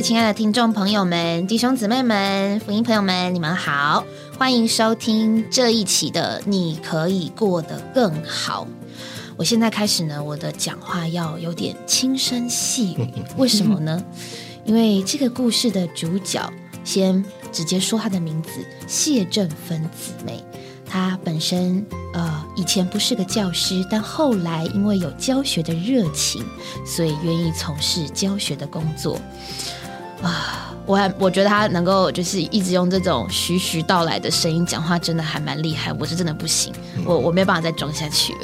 [0.00, 4.02] 位亲爱的听众朋友们、弟兄姊妹们、福音朋友们，你们好，
[4.38, 8.64] 欢迎收听这一期的《你可以过得更好》。
[9.36, 14.02] 我现在开始呢，我的讲话要有点轻声细语，为什么呢？
[14.64, 16.50] 因为这个故事的主角，
[16.82, 17.22] 先
[17.52, 18.48] 直接说他的名字——
[18.88, 20.42] 谢正芬姊妹。
[20.86, 26.42] 她本身呃以前不是个教师，但后来因为有教学的热情，
[26.86, 29.20] 所以愿意从事教学的工作。
[30.22, 35.92] 啊，我还我觉得他能够就是一直用这种徐徐道来的声音讲话，真的还蛮厉害。
[35.94, 36.72] 我是真的不行，
[37.06, 38.34] 我我没办法再装下去。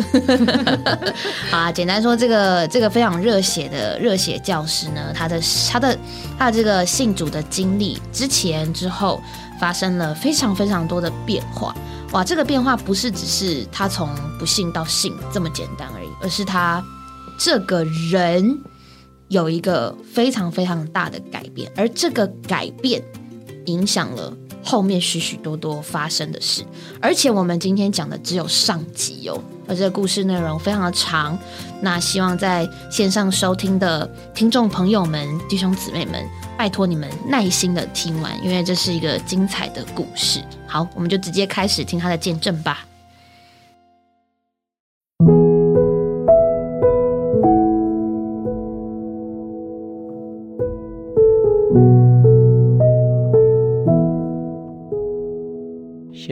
[1.51, 5.41] 好 啊，简单说，这个这个非常热血的热血教师呢，他的
[5.71, 5.99] 他的
[6.39, 9.21] 他的这个信主的经历，之前之后
[9.61, 11.75] 发生了非常非常多的变化。
[12.13, 16.83] 哇，这个变化不是只是他从不信到信这么简单而已，而是他
[17.37, 18.59] 这个人。
[19.29, 23.03] 有一个非常非常大的改变，而这个改变
[23.67, 24.33] 影响了
[24.63, 26.65] 后面许许多多发生的事。
[27.01, 31.39] 而且我们今天讲的只有上集哦，而这个故事内容非常的长。
[31.81, 36.25] 那希望在线上收听的听众朋友们、弟兄姊妹们，
[36.57, 40.41] 拜托你们耐心的听完，因为这是一个精彩的故事。
[40.67, 42.87] 好，我们就直接开始听他的见证吧。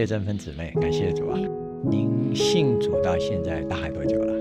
[0.05, 1.39] 谢振芬姊妹，感谢主啊！
[1.83, 4.35] 您信主到现在大概多久了？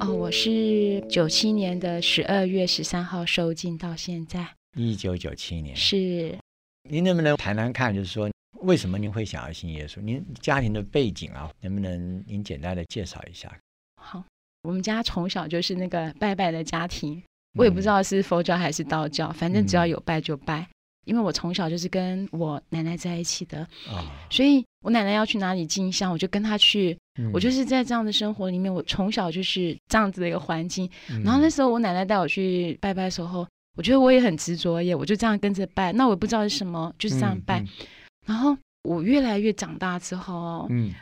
[0.00, 4.44] 哦，我是九七年的十二月十三号收进到现在。
[4.76, 6.36] 一九九七年是。
[6.90, 8.28] 您能不能谈谈看，就是说
[8.62, 10.00] 为什么您会想要信耶稣？
[10.00, 13.56] 您家庭的背景啊，能不能您简单的介绍一下？
[14.02, 14.24] 好，
[14.64, 17.22] 我们家从小就是那个拜拜的家庭，
[17.56, 20.68] 我也不知道是佛教还是道教，反正只要有拜就拜。
[21.08, 23.66] 因为我从小就是跟我奶奶在一起的，
[24.28, 26.96] 所以我奶奶要去哪里进香，我就跟她去。
[27.32, 30.88] 我就是在这样的生活里面，我从小就是这样子的一个环境。
[31.24, 33.44] 然后那时候我奶奶带我去拜拜的时候，
[33.76, 35.92] 我觉得我也很执着耶，我就这样跟着拜。
[35.92, 37.64] 那我也不知道是什么，就是这样拜。
[38.24, 40.92] 然后我越来越长大之后，嗯，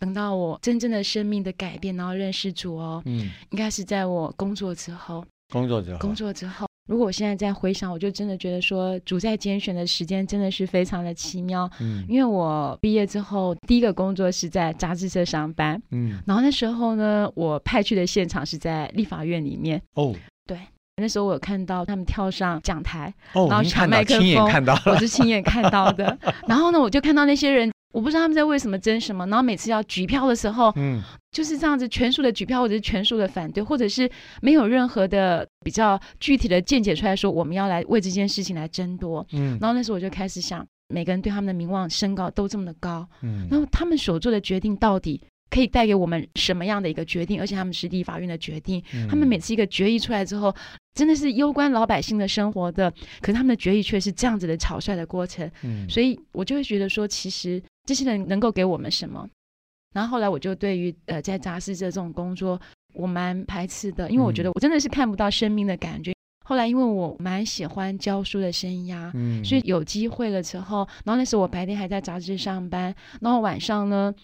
[0.00, 6.66] 等到我真正的生命的改变，然后认识主哦，嗯，应该是在我工作之后，工作之后，工作之后。
[6.90, 11.70] 如果我现在在回想，我就真的觉得说，主在拣选的时间真的是非常的奇妙。
[11.80, 15.80] 嗯，因为我毕业之后第一个工作是在杂志社上班。
[15.92, 19.80] 嗯，然后那时候呢，我派去的现场是在立法院里面。
[19.94, 20.12] 哦，
[20.44, 20.58] 对，
[20.96, 26.18] 那时候我有看到他们跳上讲台，然后抢麦克风，我是亲眼看到的。
[26.48, 27.70] 然后呢，我就看到那些人。
[27.92, 31.02] 我不知道他们在为什么争什么，然后每次要举票的时候，嗯，
[31.32, 45.20] 就是这样子全数的举票，或者是全数的反对，或者是没有任何的比较具体的见解出来说我们要来为这件事情来争夺，嗯，然后那时候我就开始想，每个人对他们的名望身高都这么的高，嗯，然后他们所做的决定到底。
[45.52, 47.40] 可以带给我们什么样的一个决定？
[47.40, 50.54] 而且他们是立法院的决定，他们每次一个决议出来之后，
[50.94, 52.88] 真的是攸关老百姓的生活的。
[53.20, 55.50] 可是他们的决议却是这样子的草率的过程。
[55.64, 59.28] 嗯，所以我就会觉得说，其实这些人能够给我们什么？
[59.92, 62.60] 然后后来我就对于呃在杂志社这种工作，
[62.94, 66.14] 我蛮排斥的，因为我觉得我真的是看不到生命的感觉。
[66.44, 74.14] 后来因为我蛮喜欢教书的生涯，嗯，所以有机会了之后，然后那时候我白天还在杂志上班，然后晚上呢。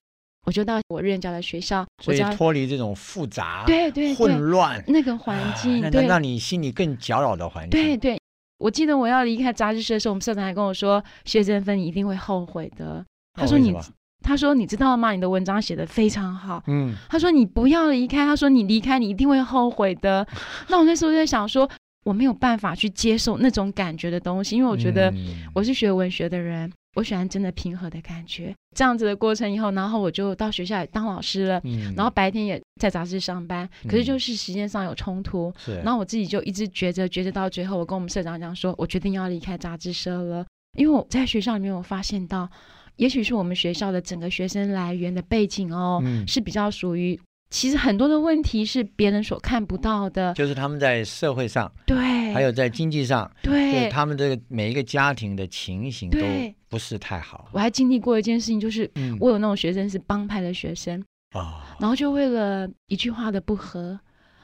[0.44, 7.70] 我就到我任教的学校，所以脱离这种复杂、对对混乱那个环境，那能让你心里更搅扰的环境。
[7.70, 8.16] 对对，
[8.58, 13.04] 我记得我要离开杂志社的时候，我们社长还跟我说：“谢振芬，你一定会后悔的。”
[13.36, 13.74] 他说：“你，
[14.22, 15.12] 他说你知道吗？
[15.12, 20.26] 你的文章写的非常好。”嗯，他说：“你不要离开。”他说：“你离开，你一定会后悔的。
[20.68, 21.68] ”那我那时候在想说，
[22.04, 25.12] 我没有办法去接受那种感觉的东西，因为我觉得
[25.54, 26.72] 我是学文学的人。
[26.96, 31.60] 我喜欢真的平和的感觉，这样子的过程以后，然后我就到学校当老师了，
[31.94, 35.52] 然后白天也在杂志上班，可是就是时间上有冲突，
[35.84, 40.46] 然后我自己就一直觉着觉着到最后，我跟我们社长讲说，我决定要离开杂志社了，
[40.78, 42.48] 因为我在学校里面我发现到，
[42.96, 47.18] 也许是我们学校的整个学生来源的背景哦，是比较属于。
[47.48, 51.96] 其实很多的问题是别人所看不到的，就是他们在社会上，对，
[52.32, 56.18] 还有在经济上，对，他们这个每一个家庭的情形都
[56.68, 57.48] 不是太好。
[57.52, 58.90] 我还经历过一件事情，就是
[59.20, 61.00] 我有那种学生是帮派的学生
[61.36, 63.96] 啊，然后就为了一句话的不合，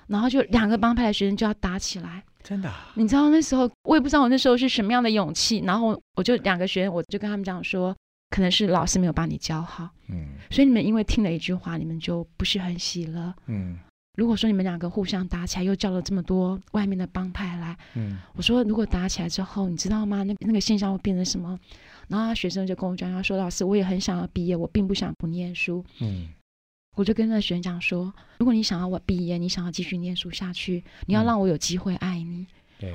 [0.06, 2.72] 然后就两个帮派的学生就要打起来，真的。
[2.94, 7.94] 你知道那时候我也不知道我那时候是什么样的勇气，然后我就两个学生，我就跟他们讲说。
[8.32, 13.78] 可能是老师没有把你教好，嗯，所以你们因为听了一句话，你们就不是很喜乐，嗯，
[14.16, 20.22] 如果说你们两个互相打起来，又叫了这么多外面的帮派来，嗯，我说如果打起来之后，你知道吗？
[20.22, 21.58] 那那个现象会变成什么？
[22.08, 26.30] 然后他学生就跟我讲，他说老师，我也很想要毕业，我并不想不念书，嗯，
[26.96, 32.46] 我就跟那学生讲说，如果你想要我毕业，你想要继续念书下去，你要让我有机会爱你。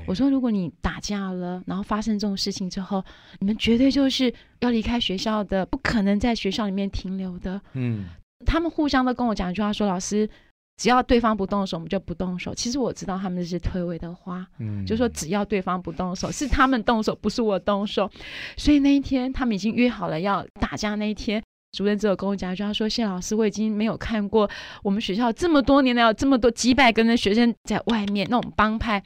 [0.08, 3.04] 我说如果你打架了，然后发生这种事情之后，
[3.40, 7.62] 你们绝对就是要离开学校的，不可能在学校里面停留的。
[7.74, 8.06] 嗯，
[8.46, 10.30] 他们互相都跟我讲一句话，说老师。
[10.80, 12.54] 只要对方不动手，我们就不动手。
[12.54, 18.08] 其实我知道他们是推诿的话，嗯，就说只要对方不动手，是他们动手，不是我动手。
[18.58, 20.94] 所以那一天他们已经约好了要打架。
[20.94, 21.42] 那一天，
[21.78, 24.50] 主任只有跟我讲一句，他说：“谢老师，我已经没有看过
[24.82, 29.04] 我们学校这么多年了有这么多几百个的学生在外面那种帮派。”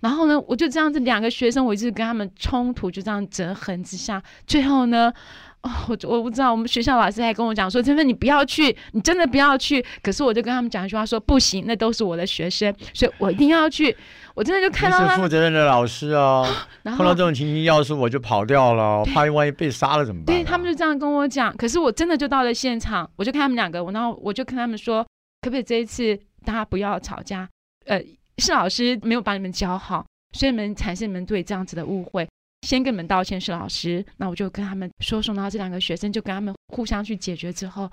[0.00, 5.12] 然后呢，我就这样子两个学生，我一直跟他们冲突，就这样折痕之下，最后呢。
[5.68, 9.84] 哦，我我不知道，我们学校老师还跟我讲说，真的你不要去，你真的不要去。
[10.02, 13.96] 可是我就跟他们讲一句话，说不行，那都是我的学生，所以我一定要去。
[14.34, 16.44] 我真的就看到是负责任的老师 啊。
[16.84, 20.36] 碰到这种情形，要是我就跑掉了，怕万一被杀了怎么办？
[20.36, 21.56] 对他们就这样跟我讲。
[21.56, 25.04] 可是我真的就到了现场，我就看他们两个，我然后我就跟他们说，
[25.42, 27.48] 可不可以这一次大家不要吵架？
[27.86, 28.02] 呃，
[28.38, 32.26] 是老师没有把你们教好，所以你们产生你们对这样子的误会。
[32.62, 34.04] 先跟你们道歉，是老师。
[34.16, 37.90] 那我就跟他们说说，然后这两个学生就跟他们互相去解决之后，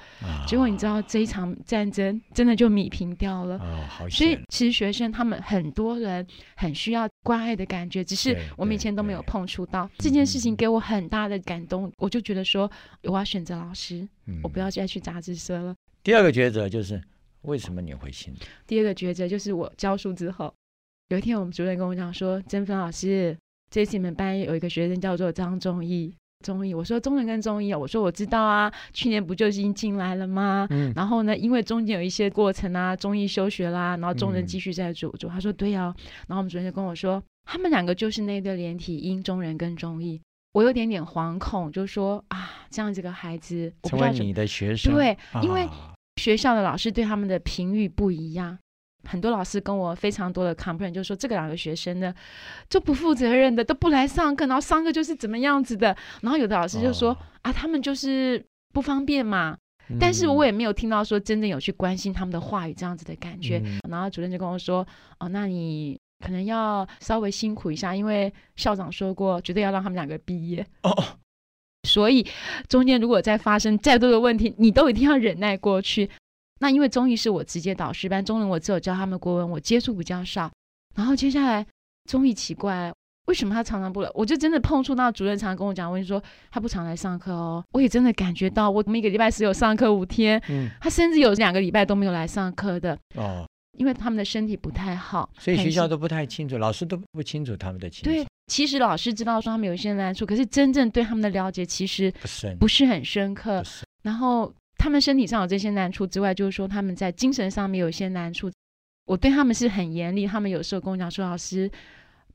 [0.48, 3.58] 结果你知道这一场战争真的就米平掉了。
[3.58, 4.08] 哦，好。
[4.10, 6.26] 所以其实学生他们很多人
[6.56, 11.92] 很需要关爱的感觉，只是我们以前都没有碰触到这件事情，给我很大的感动。
[11.98, 12.72] 我就觉得说，
[13.04, 14.08] 我要选择老师，
[14.44, 15.76] 我不要再去杂志社了。
[16.04, 17.02] 第二个抉择就是
[17.42, 18.34] 为什么你会信？
[18.68, 20.54] 第二个抉择就是我教书之后，
[21.08, 23.36] 有一天我们主任跟我讲说，曾芬老师。
[23.70, 26.14] 这次你们班有一个学生叫做张忠义，
[26.46, 30.66] 忠义，我说中人跟忠义啊，我说我知道啊，去年不就已经进来了吗？
[30.70, 35.94] 嗯，然后呢，因为中间有一些过程啊，忠义休学啦，然后中人继续在做做，他说对啊，
[36.28, 40.20] 然后我们主任就跟我说，他们两个就是那对连体婴，中人跟忠义，
[40.54, 45.68] 我有点点惶恐，就说啊，这样这个孩子成为你的学生，对，因为
[46.22, 48.58] 学校的老师对他们的评语不一样。
[49.04, 52.14] 很多老师跟我非常多的 complain，就说这个两个学生呢，
[52.70, 55.96] 就不负责任的，都不来上课，然后上课就是怎么样子的。
[56.22, 58.44] 然后有的老师就说啊，他们就是
[58.74, 59.58] 不方便嘛。
[60.00, 63.60] 但是我也没有听到说真正有去关心他们的话语这样子的感觉。
[63.90, 64.86] 然后主任就跟我说，
[65.20, 70.64] 哦，那你可能要稍微辛苦一下，因为校长说过，绝对要让他们两个毕业。
[70.84, 70.94] 哦。
[71.88, 72.28] 所以
[72.68, 76.10] 中间如果再发生再多的问题，你都一定要忍耐过去。
[76.60, 80.52] 那因为中医是我直接导师班，中文我只有教他们国文，我接触比较少。
[80.96, 81.66] 然后接下来
[82.10, 82.92] 中医奇怪，
[83.28, 84.10] 为什么他常常不来？
[84.14, 86.22] 我就真的碰触到主任常常跟我讲，我跟你说
[86.52, 87.64] 他不常来上课哦。
[87.72, 93.48] 我也真的感觉到，我每一个礼拜只有上课五天，嗯，他甚至有两个礼拜都没有来上课的哦，
[93.78, 98.14] 因为他们的身体不太好，所以学校都不太清楚，老师都不清楚他们的情况。
[98.14, 102.12] 对，其实老师知道说他们有一些难处，可是真正对他们的了解其实
[102.60, 103.64] 不是很深刻。
[104.04, 104.54] 然后。
[104.80, 108.50] 他们身体上有这些难处之外，就是说他们在精神上面有一些难处。
[109.06, 111.70] 我对他们是很严厉，他们有时候跟我讲说：“老师，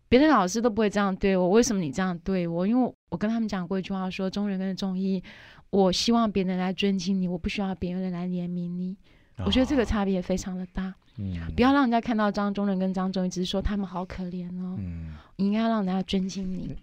[0.08, 5.22] 别的老师都不会这样对我，为什么你这样对我？”因为我跟他们讲过一句话，说中人跟中医，
[5.70, 8.96] 我希望别人来尊敬你，我不需要别人来怜悯你。
[9.44, 10.94] 我觉得这个差别非常的大。
[11.16, 14.76] 嗯，不要让人家看到张中人跟张中医，只是说他们好可怜哦。
[14.78, 16.76] 嗯，你应该让人家尊敬你。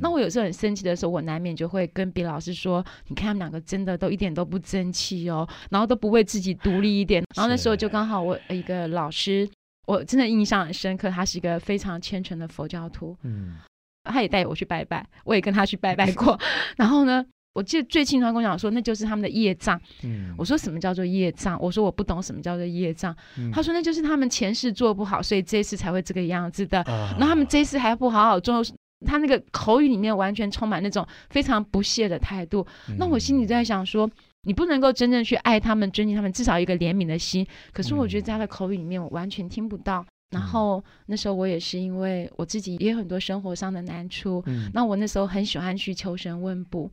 [0.00, 9.48] 那我有时候很生气的时候，我难免就会跟别老师说：“你看他们两个真的都一点都不争气哦，然后都不为自己独立一点。”然后那时候就刚好我一个老师，
[9.86, 13.16] 我真的印象很深刻，他是一个非常虔诚的佛教徒。
[13.22, 13.56] 嗯，
[14.04, 16.38] 他也带我去拜拜，我也跟他去拜拜过。
[16.76, 17.24] 然后呢，
[17.54, 19.80] 我记得最清楚跟我讲说，那就是他们的业障。
[20.02, 21.58] 嗯，我说什么叫做业障？
[21.60, 23.14] 我说我不懂什么叫做业障。
[23.52, 26.82] 他说那就是他们前世做不好，所以这次才会这个样子的。
[26.86, 28.62] 然后他们这次还不好好做。
[29.04, 32.66] 他那个口语里面完全充满那种非常不屑的态度，
[32.98, 34.08] 那我心里在想说，
[34.42, 37.46] 你不能够真正去爱他们、尊敬他们，至少一个怜悯的心。
[37.72, 40.04] 可是我觉得在他的口语里面，我完全听不到。
[40.30, 44.42] 然后那时候我也是因为我自己也有很多生活上的难处，
[44.72, 46.90] 那我那时候很喜欢去求神问卜。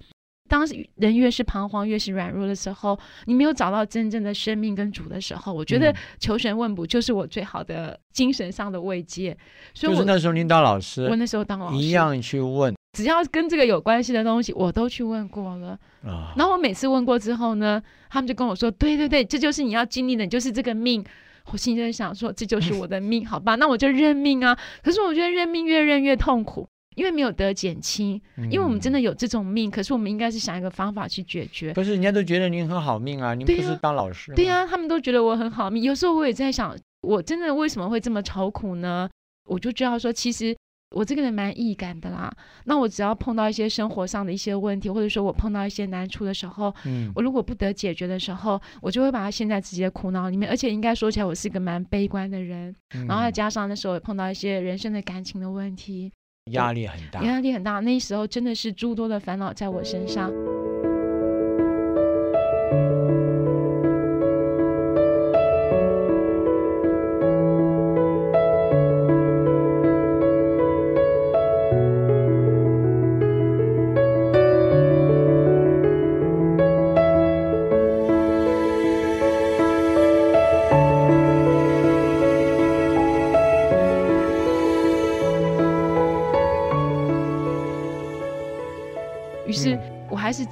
[0.49, 0.65] 当
[0.95, 9.37] 人越是彷徨、越是软弱的时候，你没有找到真正的生命跟主的时候，我觉得求神问卜就是我最好的精神上的慰藉。
[9.73, 15.77] 所以，就是那时候您当老师，我那时候当老师一样去问，只要跟这个有关系的东西，我都去问过了。
[16.03, 21.05] 啊，然后我每次问过之后呢，他们就跟我说：“对对对，这就是你要经历的，就是这个命。”
[21.51, 23.55] 我心里在想说：“这就是我的命，好吧？
[23.55, 26.67] 那我就认命啊。”可是我觉得认命越认越痛苦。
[26.99, 31.73] 因为没有得减轻，因为我们真的有这种命，可是我们应该是想一个方法去解决。
[31.73, 34.33] 可是人家都觉得您很好命啊，您不是当老师？
[34.35, 35.81] 对呀，他们都觉得我很好命。
[35.81, 39.09] 有时候我也在想，我真的为什么会这么愁苦呢？
[39.47, 40.53] 我就知道说，其实
[40.93, 42.29] 我这个人蛮易感的啦。
[42.65, 50.49] 那我只要碰到一些生活上的一些问题，或者说我碰到一些难处的时候，嗯，我如果不得解决的时候，我就会把它陷在自己的苦恼里面。
[50.49, 52.75] 而且应该说起来，我是一个蛮悲观的人。
[53.07, 56.11] 然后再加上那时候也碰到一些人生的感情的问题，
[56.51, 57.79] 压力很大，压力很大。
[57.79, 60.31] 那时候真的是诸多的烦恼在我身上。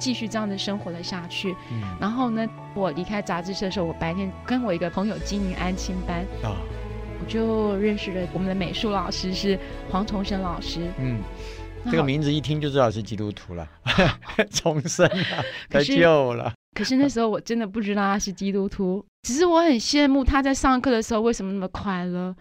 [0.08, 1.54] 继续这样的生活了下去。
[1.70, 6.56] 嗯然后呢，我离开杂志社的时候，我白天跟我一个朋友经营安亲班啊，
[7.20, 9.58] 我就认识了我们的美术老师是
[9.90, 10.80] 黄崇生老师。
[10.98, 11.18] 嗯，
[11.90, 13.68] 这个名字一听就知道是基督徒了，
[14.50, 16.54] 重生了， 得救了。
[16.74, 22.34] 可是那时候我真的不知道他是基督徒，只是我很羡慕他在上课的时候为什么那么快乐。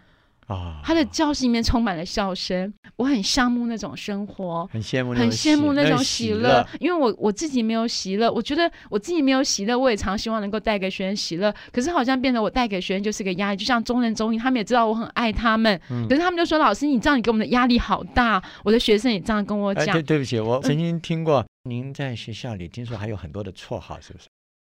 [0.48, 6.66] 啊，他的教室里面充满了笑声，我很羡慕那种生活，很羡慕，很羡慕那种喜乐。
[6.80, 11.54] 因为我我自己没有喜乐，我觉得我自己没有喜乐，我也常希望能够带给学生喜乐。
[11.74, 15.78] 可是好像变得我带给学生就是个压力，就像中人中医，他们也知道我很爱他们，
[16.08, 19.88] 可是他们就说：“老师，你这样你给我们的压力好大。”我的学生也这样跟我讲。
[19.88, 24.28] 对，对不起，我曾经听过您在学校里听说还有很多的绰号，是不是？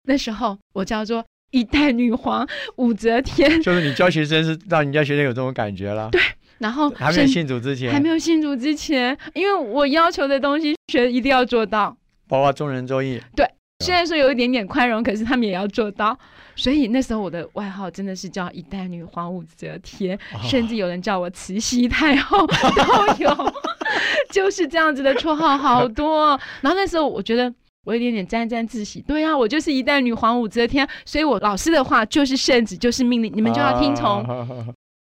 [0.07, 1.23] 那时候我叫做。
[1.51, 6.09] 一代女皇武则天，就是你教学生是让人家学生有这种感觉了。
[6.11, 6.21] 对，
[6.59, 11.95] 然后还没有信主之前，还没有信主之前，因为我要求的东西学一定要做到，
[12.27, 13.19] 包括众人周易。
[13.35, 13.49] 对，
[13.83, 16.17] 虽然说有一点点宽容，可是他们也要做到。
[16.55, 23.53] 所以那时候我的外号真的是叫一代女皇武则天，甚至有人叫我慈禧太后 都有，
[24.29, 26.39] 就是这样子的绰号好多。
[26.61, 27.51] 然后那时候我觉得。
[27.89, 34.23] 我有点点沾沾自喜，对啊，我就是一代女皇武则天，所以我老师的话就是圣旨，就是命令，你们就要听从。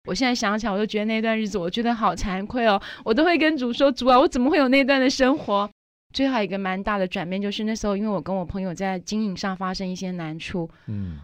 [0.07, 5.69] 我现在想起来，我就觉得那段日子，我觉得好惭愧哦，我都会跟主说，主啊，我怎么会有那段的生活？
[6.13, 11.17] 最后一个蛮大的转变，就是那时候，因为我跟我朋友在经营上发生一些难处，嗯。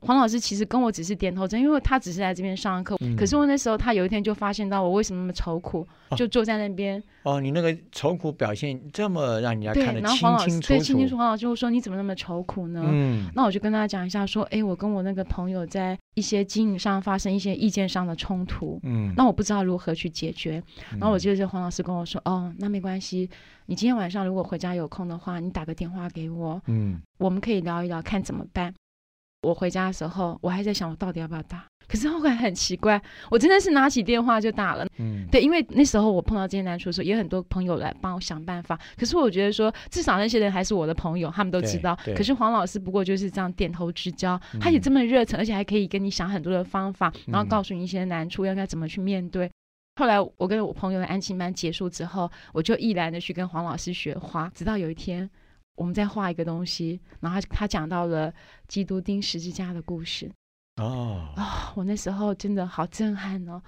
[0.00, 2.96] 黄老师其实跟我只是点头针，因为他只是来这边上课。
[3.16, 5.86] 可是我那时候，他有一天就发现到我为什么那么愁苦，
[6.16, 7.02] 就坐在那边。
[7.24, 10.68] 哦，你那个愁苦表现这么让人家看得清清楚楚。
[10.68, 11.16] 对，清清楚楚。
[11.16, 18.78] 黄老师就说：“你怎么那么愁苦呢？”嗯，那我就跟他讲一下，说：“哎，我跟我那个朋友在一些经营上发生一些意见上的冲突。
[18.84, 20.62] 嗯，那我不知道如何去解决。
[20.92, 23.28] 然后我记得黄老师跟我说：‘哦，那没关系，
[23.66, 26.62] 你今天晚上如果回家有空的话，你打个电话给我。
[26.66, 28.72] 嗯，我们可以聊一聊，看怎么办。’”
[29.42, 31.64] 我回家的时候，我还在想我到底要不要打。
[31.86, 34.86] 可是后来很奇怪，我真的是拿起电话就打了。
[34.98, 38.78] 嗯，对，因为那时候我碰到这些难处的时候，也很多朋友来帮我想办法。
[38.98, 41.98] 可是我觉得说，至少那些人还是我的朋友，他们都知道。
[42.14, 49.50] 可是黄老师不过就是这样点头之交，他也这么热忱，而且还可以跟你想很多的方法，然后告诉你一些难处，应该怎么去面对。
[49.98, 55.30] 后来我跟我朋友的安亲班结束之后，我就毅然的去跟黄老师学花，直到有一天。
[55.78, 58.34] 我们在画一个东西，然后他讲到了
[58.66, 60.28] 基督钉十字架的故事。
[60.76, 63.62] 哦，啊，我那时候真的好震撼哦！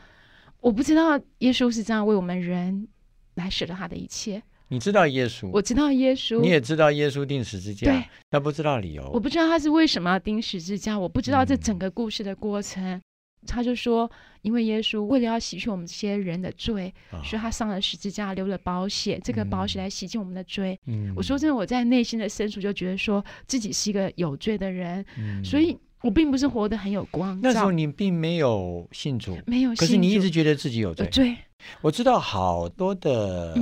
[0.60, 2.88] 我不知道耶稣是这样为我们人
[3.34, 4.42] 来舍了他的一切。
[4.66, 5.48] 你知道耶稣？
[5.52, 6.40] 我知道耶稣。
[6.40, 7.86] 你也知道耶稣钉十字架？
[7.86, 9.08] 对，但不知道理由。
[9.12, 13.00] 我不知道他是为什么要钉十字架，我不知道这整个故事的过程。
[13.46, 14.10] 他就说，
[14.42, 16.92] 因为耶稣为了要洗去我们这些人的罪，
[17.24, 20.78] 所以他上了十字架，流了宝血，这个宝血来洗净我们的罪。
[20.86, 27.38] 嗯我说真的，我在内心的深处就觉得说自己是一个有罪的人，嗯所以我并不是活得很有光。
[27.42, 31.06] 那时候你并没有信主，没有，可是你一直觉得自己有罪。
[31.08, 31.36] 罪，
[31.80, 33.54] 我知道好多的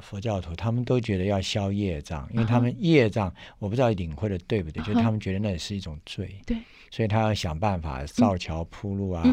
[0.00, 6.40] 佛教徒，他们都觉得要消业障，因为他们业障，我不知道领会的对不对，就他们觉得那也是一种罪。
[6.46, 6.56] 对。
[6.94, 9.24] 所以他要想办法造桥铺路啊，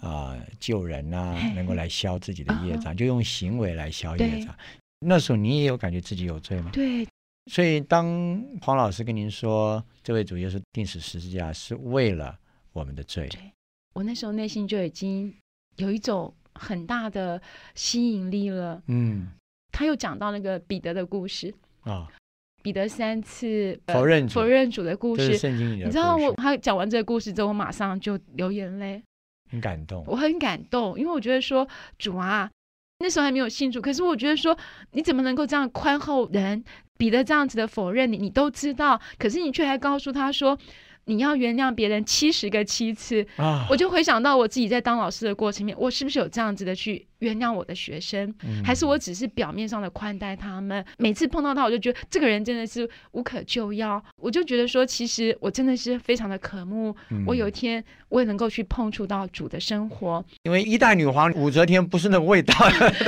[0.00, 4.54] 啊救人啊，能够来消自己的业障，就用行为来消业障。
[5.00, 6.70] 那时候你也有感觉自己有罪吗？
[6.72, 7.04] 对。
[7.50, 12.38] 所以当黄老师跟您说，这位主耶稣定死十字架是为了
[12.72, 13.28] 我们的罪，
[13.92, 15.34] 我那时候内心就已经
[15.78, 17.42] 有一种很大的
[17.74, 18.80] 吸引力了。
[18.86, 19.26] 嗯。
[19.72, 22.08] 他又讲到那个彼得的故事啊。
[22.62, 29.02] 彼得三次否认否认主的故事，你知道我他讲完这个故事之后，我马上就流眼泪，
[29.50, 30.04] 很感动。
[30.06, 31.66] 我很感动，因为我觉得说
[31.98, 32.50] 主啊，
[32.98, 34.56] 那时候还没有信主，可是我觉得说
[34.92, 36.62] 你怎么能够这样宽厚人？
[36.98, 40.58] 彼得这样子的否认你，你都知道，可是你却还告诉他说，
[41.06, 43.66] 你要原谅别人七十个七次啊！
[43.70, 48.34] 我就回想到我自己在当老师的过程里面，我是不是有这样子的去原谅我的学生，
[48.64, 50.84] 还是我只是表面上的宽待他们？
[50.98, 54.02] 每次碰到他，我就觉得这个人真的是无可救药。
[54.16, 56.94] 我就觉得说，其实我真的是非常的渴慕，
[57.26, 60.24] 我有一天我也能够去碰触到主的生活。
[60.42, 62.54] 因为一代女皇武则天不是那个味道。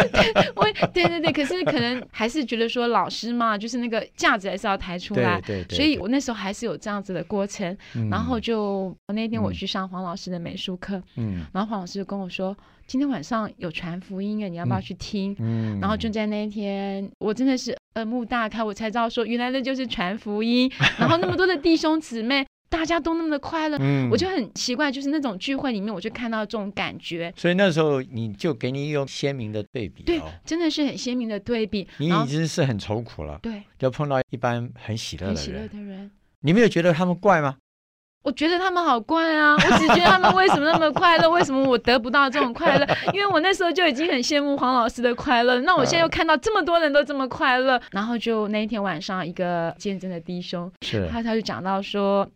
[0.57, 5.40] 我对对对，可是可能还是觉得说老师嘛，就是那个架子还是要抬出来。
[5.40, 5.76] 对对。
[5.76, 7.76] 所以我那时候还是有这样子的过程。
[8.11, 12.57] 然后就那天我去上黄老师的美术课，嗯，然后黄老师就跟我说，
[12.92, 15.34] 今天晚上有传福音啊，你要不要去听？
[15.38, 20.70] 嗯，然后就在那一天，我真的是耳目大开，我才知道说，原来那就是传福音。
[21.00, 23.78] 然后那么多的弟兄姊妹，大家都那么的快乐，
[24.11, 27.32] 我就很奇怪，就是那种聚会里面，我就看到这种感觉。
[27.34, 31.88] 所以那时候你就给你一个鲜明的对比，对，真的是很鲜明的对比。
[31.96, 37.56] 你已经是很愁苦了，对，就碰到一般很喜乐的人，喜乐的人，你没有觉得他们怪吗？
[38.23, 39.55] 我觉得他们好怪啊！
[39.55, 41.29] 我只觉得他们为什么那么快乐？
[41.31, 42.87] 为什么我得不到这种快乐？
[43.12, 45.61] 因为我那时候就已经很羡慕黄老师的快乐。
[45.62, 50.71] 那我现在又看到这么多人都这么快乐，然后就那一天晚上，一个见证的弟兄，
[51.11, 52.29] 他他就讲到说，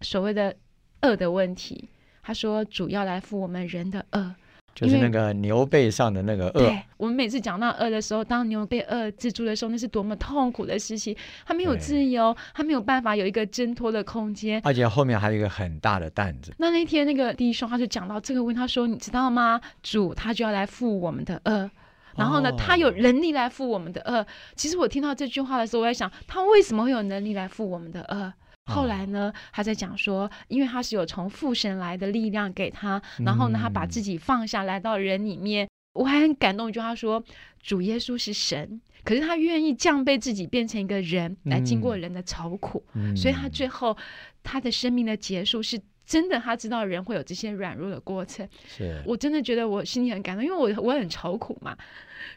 [0.00, 0.54] 所谓的
[1.02, 1.88] 恶的问题，
[2.22, 4.34] 他说主要来负我们人的恶。
[4.74, 6.72] 就是那个牛背上的那个恶。
[6.96, 11.14] 我们每次讲到恶的时候，当牛被恶制住的时候，那是多么痛苦的事情。
[11.46, 16.52] 他没有自由，他没有办法有一个挣脱的空间，而且后面还有一个很大的担子。
[16.58, 19.60] 那那天那个弟兄他就讲到这个问他说：“你知道吗？
[19.82, 21.70] 主他就要来负我们的恶，
[22.16, 24.24] 然后呢，他有能力来负我们的恶。
[24.54, 28.32] 其实我听到这句话的时候，我在想，他为什么会有能力来负我们的恶？”
[28.66, 35.68] 后来呢，他在讲说，因为他是有从父神来的力量给他，然后呢，他把自己放下来到人里面。
[35.94, 37.22] 我还很感动一句话说，
[37.60, 42.82] 主耶稣是神，可是他愿意降卑自己，变成一个人来经过人的愁苦。
[43.14, 43.94] 所以他最后
[44.42, 48.48] 他的生命的结束是真的，他知道人会有这些软弱的过程。
[48.66, 51.76] 是我真的觉得我心里很感动，因为我我很愁苦嘛，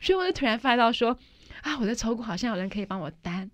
[0.01, 1.17] 所以我就突然发到说，
[1.61, 3.49] 啊，我的愁苦好像有人可以帮我担。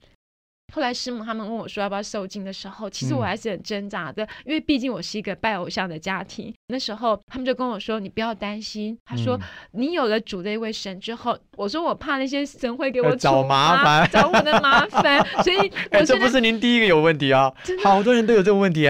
[0.72, 6.54] 后来师母他们问我说要不要受精的时候，其实我还是很挣扎的，因为毕竟我是一个拜偶像的家庭。
[6.68, 9.40] 那时候他们就跟我说：“你不要担心。”他说
[9.74, 15.20] ：“你有了主的一位神之后，我说我怕那些神会给我找麻烦，找我的麻烦。
[15.44, 15.72] ”所以，
[16.06, 17.54] 这不是您第一个有问题啊，
[17.84, 18.90] 好多人都有这个问题。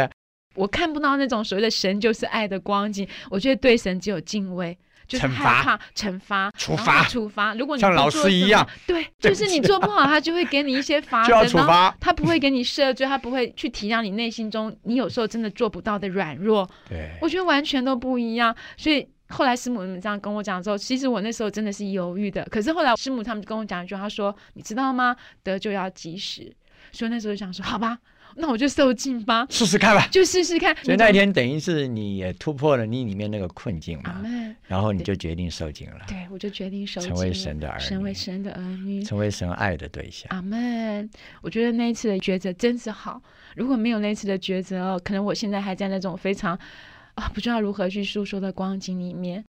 [0.55, 4.77] 我看不到那种所谓的神就是爱的光景，我觉得对神只有敬畏。
[5.11, 7.53] 就是害怕惩罚、处罚、处罚。
[7.55, 11.93] 如果你像老师一样，对， 就是你做不好，他就会给你一些罚则，处罚。
[11.99, 16.69] 他不会给你赦罪，他不会去体谅你内心中你有时候真的做不到的软弱。
[16.87, 18.55] 对，我觉得完全都不一样。
[18.77, 22.47] 所以后来师母们这样跟我讲之后，其实我那时候真的是犹豫的。
[22.49, 25.13] 可是后来师母他们跟我讲一句，他说：“你知道吗？
[25.43, 26.55] 得救要及时。”
[26.93, 27.97] 所以那时候想说：“好吧。”
[28.35, 30.75] 那我就受尽吧，试试看吧，就试试看。
[30.83, 34.21] 所以那一天等于是你也突破了你里面那个困境嘛，
[34.67, 36.05] 然后你就决定受尽了。
[36.07, 40.27] 对，我就决定受成为神的儿女，成为神的儿女，成为神爱的对象。
[40.29, 41.09] 阿门。
[41.41, 43.21] 我觉得那一次的抉择真是好。
[43.55, 46.57] 如果没有那次的抉择，可能我现在还在那种非常
[47.15, 49.43] 啊不知道如何去诉说的光景里面。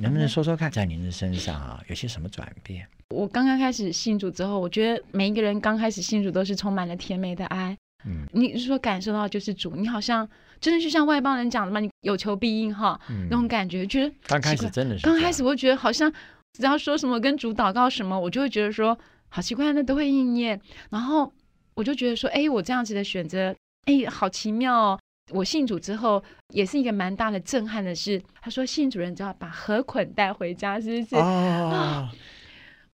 [0.00, 2.86] 能不能说说看，在您的身上啊，有些什么转变？
[3.10, 7.76] 我刚刚开始信主之后，我觉得每一个人刚开始信主都是充满了甜美的爱。
[8.06, 10.28] 嗯，你是说感受到就是主，你好像
[10.60, 12.98] 真的就像外邦人讲的嘛，你有求必应哈，
[13.30, 16.12] 那种感觉，觉得刚开始真的是刚开始，我觉得好像
[16.52, 20.60] 只要说什么跟主祷告什么，我就会觉得说好奇怪，那都会应验。
[20.90, 21.32] 然后
[21.74, 23.54] 我就觉得说，哎，我这样子的选择，
[23.86, 24.98] 哎，好奇妙哦。
[25.30, 28.22] 我信主之后，也是一个蛮大的震撼的事。
[28.42, 31.16] 他说信主人就要把河捆带回家，是不是？
[31.16, 32.12] 啊，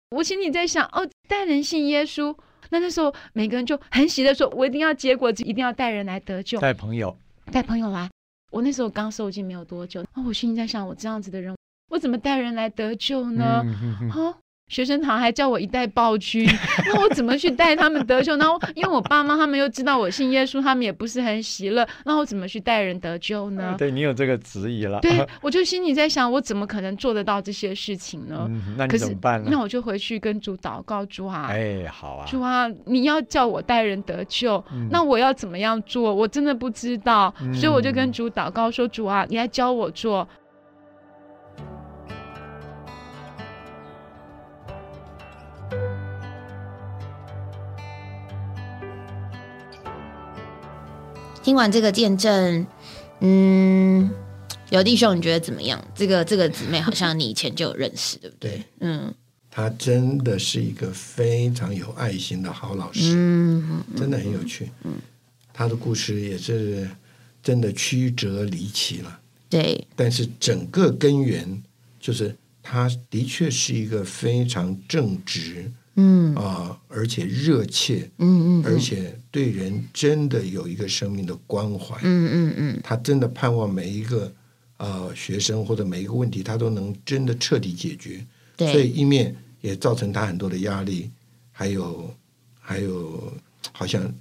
[0.10, 2.36] 我心里在想，哦，带人信耶稣。
[2.70, 7.16] 那那时候，每个人就很喜的说：“我一定要结果子，一定要带人来得救，带朋友，
[7.52, 8.10] 带朋友来。”
[8.52, 11.56] 我那时候刚受浸没有多久，那我心里在想：我这样子的人，
[11.90, 13.64] 我怎么带人来得救呢？
[14.10, 14.38] 哈。
[14.68, 16.44] 学生堂还叫我一代暴君，
[16.92, 18.36] 那我怎么去带他们得救？
[18.38, 23.76] 然后因为我爸妈他们又知道我信耶稣，他们也不是很喜乐，那我怎么去带人得救呢？
[23.78, 25.00] 对你有这个质疑了。
[25.02, 28.50] 对，我就心里在想，我怎么可能做得到这些事情呢？
[28.76, 29.50] 那你怎么办呢？
[29.52, 36.12] 那我就回去跟主祷告，主啊，哎，好啊，主啊，你要叫我带人得救，那我要怎么样做？
[36.14, 40.28] 我真的不知道，所以我就跟主祷告说，主啊，你来教我做。
[51.46, 52.66] 听完这个见证，
[53.20, 54.10] 嗯，
[54.72, 55.80] 有弟兄，你觉得怎么样？
[55.94, 58.64] 这个这个姊妹好像你以前就有认识，对不对？
[58.80, 59.14] 嗯，
[59.52, 64.72] 她真的是一个非常有爱心的好老师，嗯，真的很有趣。
[64.86, 64.94] 嗯，
[65.54, 66.90] 她的故事也是
[67.44, 69.20] 真的曲折离奇了。
[69.48, 71.62] 对，但是整个根源
[72.00, 84.32] 就是她的确是一个非常正直，嗯啊，而且热切，嗯嗯，而且对人真的有一个生命的关怀，嗯嗯嗯，他真的盼望每一个
[84.78, 88.26] 呃学生或者每一个问题，他都能真的彻底解决。
[88.58, 91.10] 对，所以一面也造成他很多的压力，
[91.52, 92.14] 还有
[92.60, 93.34] 还有
[93.72, 94.14] 好像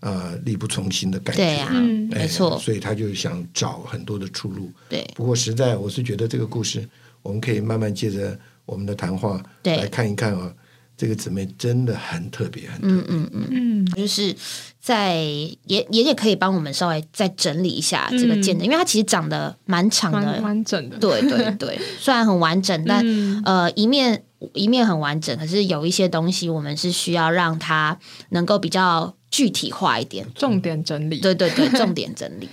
[0.00, 1.42] 呃力不从心的感觉。
[1.42, 4.70] 对呀，嗯哎没错，所以他就想找很多的出路。
[4.88, 6.86] 对不过实在我是觉得这个故事，
[7.22, 10.54] 我们可以慢慢借着我们的谈话对来看一看啊，
[10.98, 12.90] 这个姊妹真的很特别，很特别。
[12.90, 13.46] 嗯嗯嗯。
[13.50, 14.34] 嗯就是
[14.80, 15.56] 在也
[15.90, 27.98] 也也可以帮我们稍微再整理一下这个见证，因为它其实长得蛮长完的，完整的，对对 对，虽然很完整，但、嗯呃一面一面很完整，可是有一些东西我们是需要让它
[28.30, 30.26] 能够比较具体化一点。
[30.34, 31.18] 重点整理。
[31.20, 32.48] 对对对，重点整理。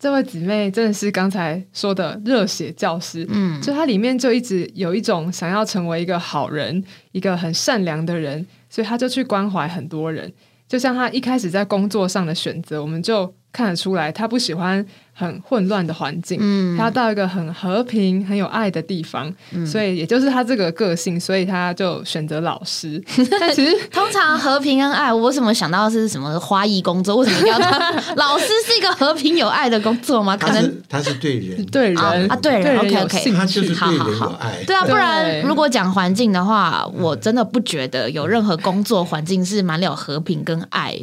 [0.00, 6.82] 这位姊妹真的是刚才说的热血教师，嗯，就她里面就一直有一种想要成为一个好人，
[7.12, 10.32] 一个很善良的人，所以她就去关怀很多人。
[10.66, 14.82] 就像她一开始在工作上的选择，我们就看得出来，她不喜欢
[15.20, 19.30] 很混乱的环境，嗯他要到一个很和平、很有爱的地方。
[19.66, 23.02] 所以也就是他这个个性，所以他就选择老师。
[23.38, 27.16] 但其实通常和平跟爱，我为什么想到是什么花艺工作？
[27.16, 27.70] 为什么要当
[28.16, 30.36] 老师是一个和平有爱的工作吗？
[30.36, 33.80] 可能他是他是对人对人啊啊对人有 OK，OK 兴他就是趣。
[33.84, 34.64] 对人有好好好爱。
[34.66, 40.94] 对啊，不然如果讲环境的话，我真的不觉得有任何工作环境是满了和平跟爱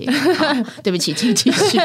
[0.81, 1.77] 对不起，请继续。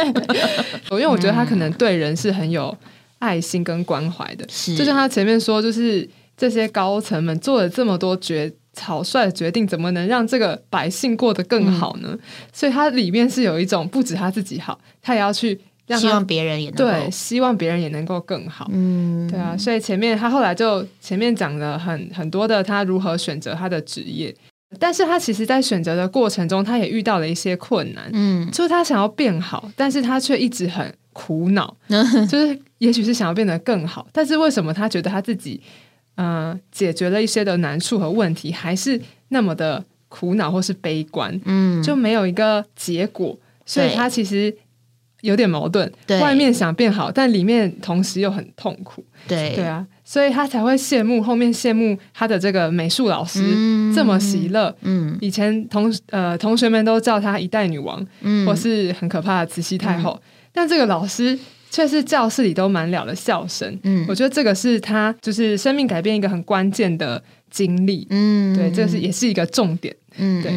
[0.92, 2.77] 因为我觉得他可能对人是很有
[3.19, 12.17] 爱心跟关怀的，就像他前面说，就是这些高层们做了这么多决草率的决定，怎么能让这个百姓过得更好呢？
[12.53, 18.69] 所以他里面是有一种不止他自己好，他也要去让希望别人也能对，希望别人也能够更好。
[18.73, 24.35] 嗯，对啊，所以前面他后来就前面讲了很很多的他如何选择他的职业，
[24.79, 28.09] 但是他其实在选择的过程中，他也遇到了一些困难。
[28.15, 31.77] 嗯就是他想要变好，但是他却一直很苦恼，
[32.29, 35.61] 就是也许是想要变得更好，但是为什么他觉得他自己
[36.14, 44.55] 呃解决了一些的难处和问题，还是那么的苦恼或是悲观，嗯，就没有一个结果，所以他其实
[45.20, 49.55] 有点矛盾，外面想变好，但里面同时又很痛苦，对。
[49.55, 53.94] 对啊，所以他才会羡慕后面羡慕他的这个美术老师、嗯。
[53.94, 54.75] 这么喜乐。
[54.81, 55.16] 嗯。
[55.20, 60.20] 以前同呃同学们都叫她一代女王，嗯，或是很可怕的慈禧太后，
[60.53, 61.38] 但这个老师
[61.71, 63.79] 却是教室里都满了的笑声。
[63.83, 64.05] 嗯。
[64.09, 68.07] 我觉得这个是他就是生命改变一个很关键的经历。
[68.11, 69.95] 嗯对，这个是也是一个重点。
[70.17, 70.53] 嗯对。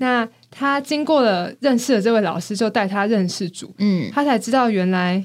[0.00, 4.10] 那他经过了认识了这位老师，就带他认识主，嗯。
[4.12, 5.22] 他才知道原来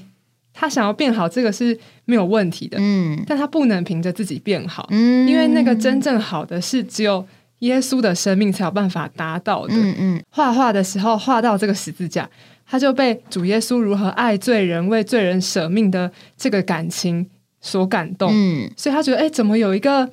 [0.52, 3.22] 他想要变好，这个是没有问题的，嗯。
[3.26, 7.26] 但他不能凭着自己变好，嗯，因为那个真正好的是只有
[7.60, 9.74] 耶稣的生命才有办法达到的。
[9.74, 10.22] 嗯嗯。
[10.28, 12.28] 画画的时候画到这个十字架，
[12.70, 17.28] 他就被主耶稣如何爱罪人、为罪人舍命的这个感情
[17.60, 18.70] 所感动，嗯。
[18.76, 20.08] 所以他觉得，哎，怎么有一个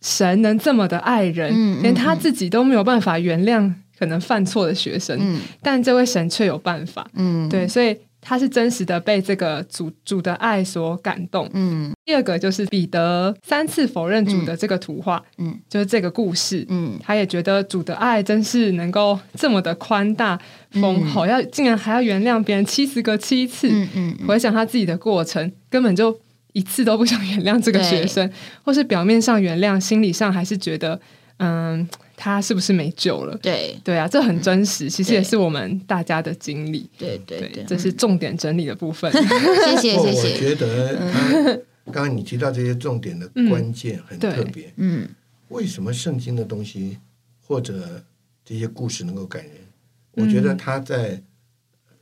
[0.00, 5.40] 神能这么的爱人，嗯嗯连他自己都没有办法原谅可能犯错的学生，嗯。
[5.60, 11.50] 但这位神却有办法，嗯，对，所以他是真实的被这个主主的爱所感动。
[11.52, 11.92] 嗯。
[12.04, 15.58] 第二个就是彼得三次否认主的这个图画，嗯。
[15.68, 16.98] 就是这个故事，嗯。
[17.02, 20.38] 他也觉得主的爱真是能够这么的宽大
[20.70, 23.68] 丰厚，要竟然还要原谅别人七十个七次。
[23.70, 26.16] 嗯嗯回想他自己的过程，根本就
[26.52, 28.30] 一次都不想原谅这个学生，
[28.62, 31.00] 或是表面上原谅，心理上还是觉得，
[31.38, 31.88] 嗯，
[32.22, 33.36] 他是不是没救了？
[33.38, 36.88] 对对啊，这很真实，其实也是我们大家的经历。
[36.96, 39.10] 对对对，这是重点整理的部分。
[39.66, 41.42] 谢谢谢谢我，觉得他
[41.90, 44.72] 刚刚你提到这些重点的关键很特别。
[44.76, 45.08] 嗯
[45.48, 46.96] 为什么圣经的东西
[47.44, 48.00] 或者
[48.44, 49.52] 这些故事能够感人？
[50.12, 51.20] 我觉得他在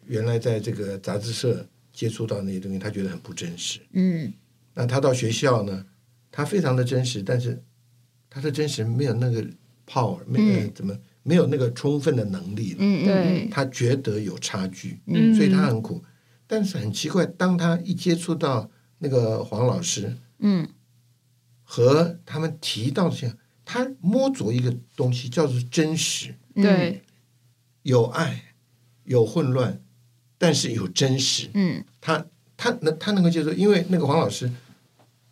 [0.06, 3.80] 原来在这个杂志社接触到那些东西，他觉得很不真实。
[3.94, 4.30] 嗯
[4.74, 5.86] 那他到学校呢，
[6.30, 7.58] 他非常的真实，但是
[8.28, 9.42] 他的真实没有那个
[9.90, 12.76] power，没怎么没有那个充分的能力了。
[12.78, 13.04] 嗯。
[13.04, 13.48] 对。
[13.50, 15.34] 他觉得有差距，嗯。
[15.34, 16.04] 所以他很苦。
[16.46, 20.68] 但是很奇怪，当他一接触到那个黄老师嗯。
[21.64, 26.62] 和他们提到这样，他摸着一个东西叫做真实，嗯。
[26.62, 27.02] 对，
[27.82, 28.54] 有爱，
[29.04, 29.80] 有混乱，
[30.38, 31.48] 但是有真实。
[31.54, 31.84] 嗯。
[32.00, 32.26] 他
[32.56, 34.50] 他能他能够接受，因为那个黄老师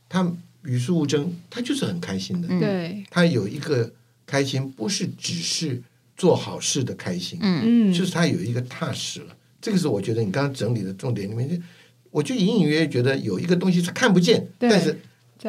[0.08, 2.48] 他与世无争，他就是很开心的。
[2.48, 2.60] 嗯。
[2.60, 3.92] 对，他有一个
[4.28, 5.82] 开心，不是只是
[6.14, 9.34] 做好事的开心，嗯嗯，就是他有一个踏实了。
[9.58, 11.62] 这个是我觉得你刚刚整理的重点里面，
[12.10, 15.00] 我就隐隐约约觉得有一个东西是看不见，但是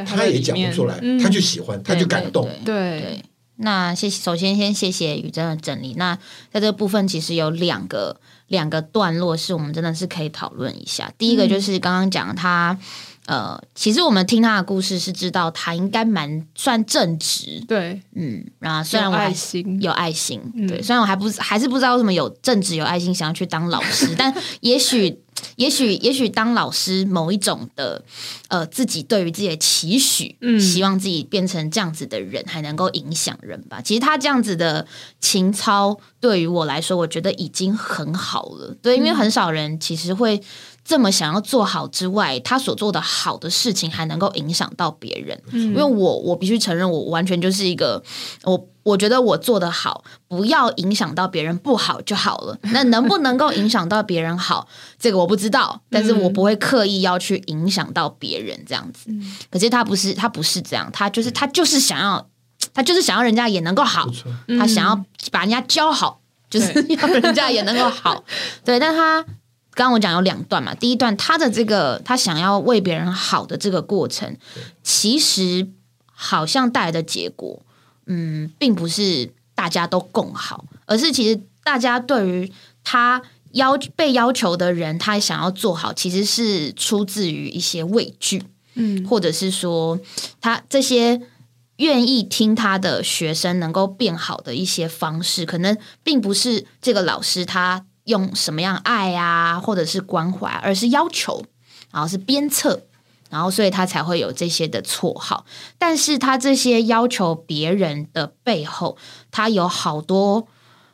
[0.05, 2.49] 他也讲不出来，他就喜欢，他就感动。
[2.63, 3.21] 对，
[3.57, 5.95] 那谢谢，首先先谢谢雨珍的整理。
[5.97, 6.15] 那
[6.49, 11.13] 在这个部分，其实有两个两个段落是我们真的是可以讨论一下。
[11.17, 12.79] 第一个就是刚刚讲他。
[13.29, 19.79] 呃，其实我们听他的故事是知道他应该蛮算正直，对，嗯，然后虽然我爱心。
[19.79, 25.19] 有爱心，对，虽然我还不还是不知道为什么有正直有爱心想要去当老师， 但也许
[25.57, 28.03] 也许也许当老师某一种的
[28.47, 33.79] 呃自己对于自己的期许，嗯，希望自己变成这样子的人，还能够影响人吧。
[33.79, 34.87] 其实他这样子的
[35.21, 40.41] 情操对于我来说，我觉得已经很好了，对，因为很少人其实会。
[40.89, 45.39] 这么想要做好之外，他所做的好的事情还能够影响到别人。
[45.51, 48.01] 嗯，因为我我必须承认，我完全就是一个
[48.43, 52.57] 我我觉得我做的好，不要影响到别人不好就好了。
[52.73, 59.11] 那能不能够影响到别人好，这个我不知道，但是我不会刻意要去影响到别人这样子。
[59.51, 62.27] 可是他不是他不是这样，他就是他就是想要
[62.73, 64.09] 他就是想要人家也能够好，
[64.57, 68.23] 他想要把人家教好，就是要人家也能够好。
[68.65, 69.23] 对，但他。
[69.75, 74.35] 刚刚我讲有两段嘛，第一段他的这个他想要为别人好的这个过程，
[74.83, 75.67] 其实
[76.05, 77.61] 好像带来的结果，
[78.07, 82.51] 嗯，并不是大家都共好，而是其实大家对于
[82.83, 89.97] 他要被要求的人，他想要做好，其实是出自于一些畏惧，嗯，或者是说
[90.41, 91.21] 他这些
[91.77, 97.85] 愿意听他的学生能够变好的一些方式，可能并不是这个老师他。
[98.09, 101.45] 用什么样爱啊，或者是关怀，而是要求，
[101.91, 102.81] 然后是鞭策，
[103.29, 105.45] 然后所以他才会有这些的绰号。
[105.77, 108.97] 但是他这些要求别人的背后，
[109.29, 110.47] 他有好多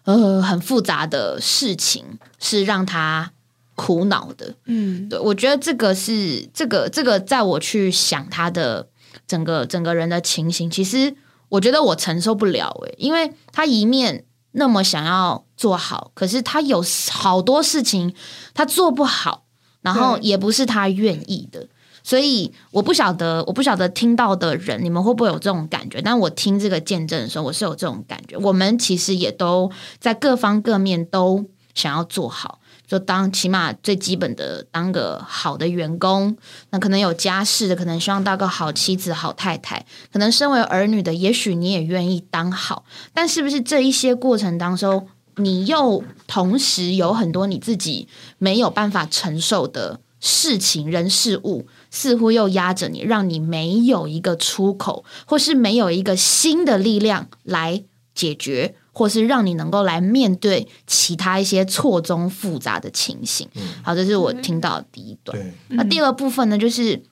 [0.04, 3.32] 呃很复杂的事情是让他
[3.76, 4.56] 苦恼的。
[4.66, 8.90] 嗯，对，我觉得这个是这个这个，在我去想他的
[9.26, 11.16] 整个整个人的情形，其实
[11.48, 14.26] 我觉得我承受不了诶，因为他一面。
[14.58, 18.14] 那么想要做好，可是他有好多事情
[18.54, 19.44] 他做不好，
[19.82, 21.68] 然后也不是他愿意的，
[22.04, 26.02] 所以我不晓得，我不晓得听到的人你们会不会有这种感觉？
[26.02, 28.38] 但我听这个见证的时候，我是有这种感觉。
[28.38, 32.60] 我们其实也都在各方各面都想要做好。
[32.88, 36.38] 就当起码最基本的当个好的员工，
[36.70, 39.86] 那可能有家室的，可能希望当个好妻子、好太太。
[40.12, 58.76] 可能身为儿女的，也许你也愿意当好，但是不是这一些过程当中，你又同时有很多你自己没有办法承受的事情、人事物，似乎又压着你，让你没有一个出口，或是没有一个新的力量来解决。
[58.98, 63.46] 或是让你能够来面对其他一些错综复杂的情形。
[63.84, 65.38] 好，这是我听到的第一段。
[65.68, 67.04] 那第二部分呢，就是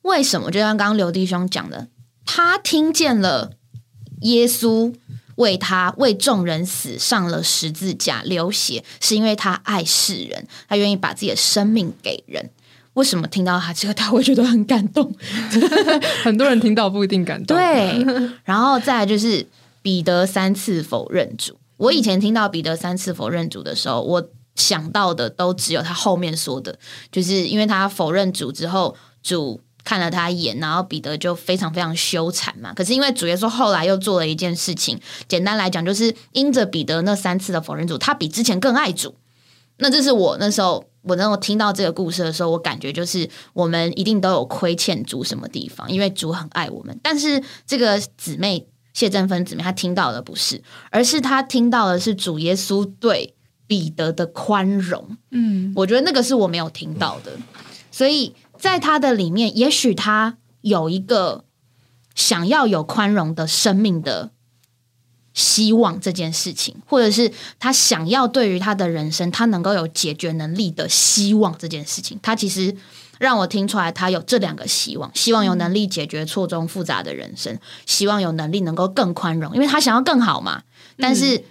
[0.00, 0.50] 为什么？
[0.50, 1.88] 就像刚刚刘弟兄讲的，
[2.24, 3.52] 他听见了
[4.22, 4.94] 耶稣
[5.34, 12.48] 为他为众人死，上了十字架流血，是因为他爱世人，他愿意把自己的生命给人。
[12.94, 15.14] 为什么听到他这个，他会觉得很感动？
[16.24, 17.54] 很多人听到不一定感动。
[17.54, 18.02] 对，
[18.44, 19.46] 然后再来就是。
[19.82, 21.58] 彼得三次否认主。
[21.76, 26.78] 我以前听到彼得三次否认主的时候，我想到的都只有他后面说的，
[27.10, 32.72] 就是因为他否认主之后，主看了他一眼，然后彼得就非常非常羞惭嘛。
[32.72, 39.16] 可是因为主耶稣后来又做了一件事情，简单来讲就是因着彼得那三次的否认主，他比之前更爱主。
[39.78, 46.96] 那这是我那时候我能够听到这个故事的时候，我感觉就是我们一定都有亏欠主什么地方，因为主很爱我们。
[47.02, 48.68] 但是这个姊妹。
[48.92, 53.34] 谢振芬姊妹，他听到的不是，而是他听到的是主耶稣对
[53.66, 55.16] 彼得的宽容。
[55.30, 57.32] 嗯，我觉得那个是我没有听到的，
[57.90, 61.44] 所以在他的里面，也许他有一个
[62.14, 64.30] 想要有宽容的生命的
[65.32, 72.76] 希望这件事情，或者是他想要对于他的人生，他能够有解决能力的希望这件事情，他其实。
[73.22, 77.56] 让我听出来，他有这两个希望：希望有能力解决错综复杂的人生，
[77.86, 80.62] 希望有能力能够更宽容，因为他想要更好嘛。
[80.98, 81.44] 但是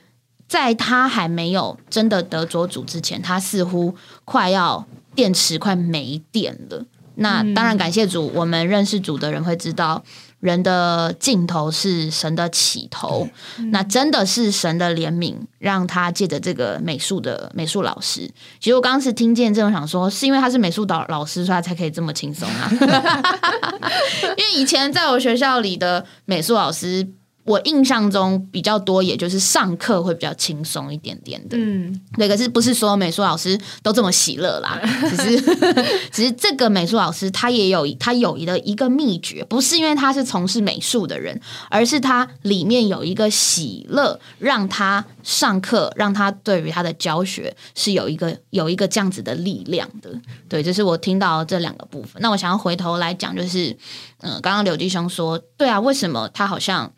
[0.50, 6.86] 在他还没有真的得着主之前，他似乎快要电池快没电了。
[7.16, 10.04] 那当然，感谢主，我们认识主的人会知道。
[10.42, 13.30] 人的尽头是神的起头，
[13.72, 18.30] 那真的是神的怜悯，让他借着这个美术的美术老师。
[18.60, 22.70] 其实我刚刚是听见这种想说，是因为他是美术导老师，所以他才可以这么轻松啊。
[24.36, 27.08] 因为以前在我学校里的美术老师，
[27.44, 31.58] 我印象中比较多，也就是上课会比较轻松一点点的。
[31.58, 34.80] 嗯，对，可是不是所有美术老师都这么喜乐啦。
[35.10, 35.42] 只是，
[36.12, 50.12] 只是这个美术老师他也有他有一个一个秘诀，不是因为他是从事美术的人，而是他里面有一个喜乐，让他上课，让他对于他的教学是有一个有一个这样子的力量的。
[50.48, 52.22] 对，这是我听到这两个部分。
[52.22, 53.76] 那我想要回头来讲，就是
[54.20, 56.94] 嗯，刚刚刘弟兄说，对啊，为什么他好像？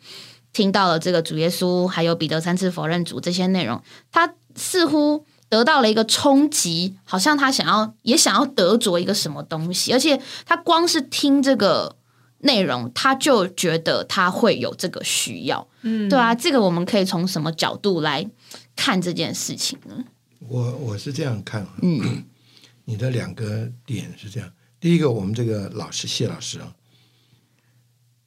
[0.54, 11.96] 听到了这个主耶稣，还有彼得三次否认主这些内容，他似乎得到了一个冲击，好像他想要也想要得着一个什么东西，而且他光是听这个
[12.38, 15.66] 内容，他就觉得他会有这个需要。
[15.82, 18.24] 嗯，对啊，这个我们可以从什么角度来
[18.76, 20.04] 看这件事情呢？
[20.38, 22.24] 我我是这样看，嗯，
[22.86, 26.72] 你的两个点是这样，第一个，我们这个老师谢老师啊，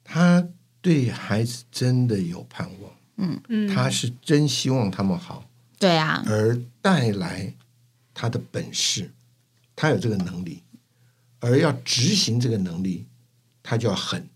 [0.04, 0.46] 他。
[0.80, 3.40] 对孩子真的有盼望，嗯。
[3.48, 5.44] 嗯，他是真希望他们好，
[5.78, 7.52] 对啊，而带来
[8.14, 9.10] 他的本事，
[9.74, 10.62] 他有这个能力，
[11.40, 13.06] 而要执行这个能力，
[13.62, 14.28] 他就要狠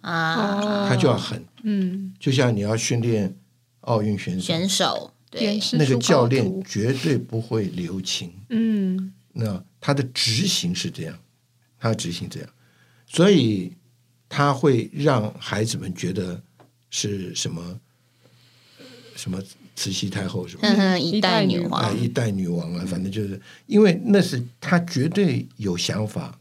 [0.00, 3.36] 啊，他就要狠，嗯，就像你要训练
[3.82, 11.18] 奥运选手，选手对那个教练绝对不会留情，嗯，那他的执行是这样，
[11.78, 12.48] 他执行这样，
[13.06, 13.74] 所以。
[14.30, 16.40] 他会让孩子们觉得
[16.88, 17.78] 是什么
[19.16, 19.42] 什么
[19.74, 26.38] 慈禧太后什么一代女王一代女王啊，反正就是因为那是他绝对有想法、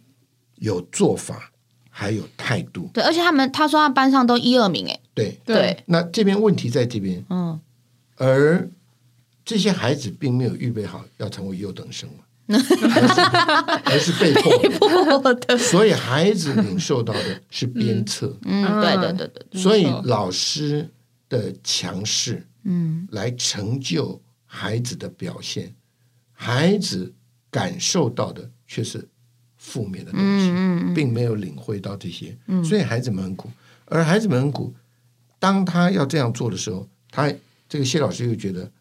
[0.58, 1.52] 有做法，
[1.90, 2.90] 还有态度。
[2.94, 5.84] 对，而且他们他说他班上都一二名，哎，对对。
[5.88, 7.60] 那这边问题在这边，嗯，
[8.18, 8.70] 而
[9.44, 12.24] 这些孩子并没有预备好要成为优等生嘛。
[13.86, 18.36] 而是被迫的，所以孩子领受到的是鞭策。
[18.44, 19.62] 嗯，对对对对。
[19.62, 20.90] 所以老师
[21.30, 25.76] 的强势，嗯，来成就孩子的表现，
[26.34, 27.14] 孩子
[27.52, 29.08] 感受到的却是
[29.58, 32.36] 负面的东西，并没有领会到这些。
[32.68, 33.52] 所以孩子们很苦，
[33.86, 34.74] 而孩子们很苦。
[35.38, 37.32] 当他要这样做的时候，他
[37.70, 38.72] 这个谢老师又觉得。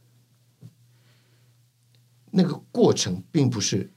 [2.30, 3.90] 那个过程并不是，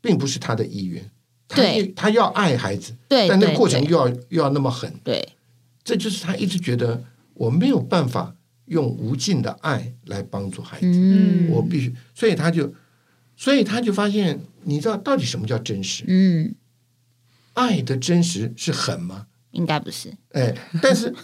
[0.00, 1.10] 并不是他的意愿，
[1.48, 1.62] 他
[1.94, 5.28] 他要爱孩子，对，但那过程又要又要那么狠，对，
[5.84, 12.74] 这就是他一直觉得我没有办法用无尽的爱来帮助孩子，嗯，我必须，所以他就，
[13.36, 16.04] 所以他就发现，你知道到底什么叫真实？
[16.08, 16.54] 嗯，
[17.54, 19.28] 爱的真实是狠吗？
[19.52, 21.14] 应该不是，哎，但是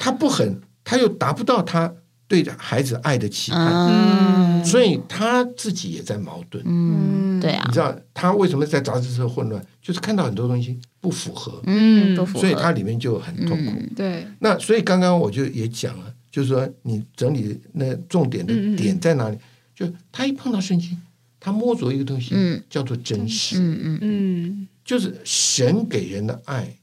[0.00, 1.94] 他不狠，他又达不到他。
[2.28, 6.62] 对着孩子爱的期盼，所以他自己也在矛盾。
[6.66, 9.64] 嗯，对啊，你知道他为什么在杂志社混乱？
[9.80, 13.72] 就是看到很多东西不符合，嗯，不符合，所以他里面就很痛苦。
[13.96, 19.38] 对，那所以刚刚我就也讲了，就是说你整理那重点的点在哪里？
[19.74, 21.00] 就他一碰到圣经，
[21.40, 22.34] 他摸着一个东西，
[22.68, 23.56] 叫做真实。
[23.58, 26.76] 嗯嗯嗯，就是神给人的爱。